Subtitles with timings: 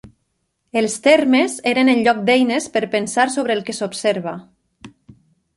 [0.79, 4.35] Els termes eren en lloc d'eines per pensar sobre el que s'observa.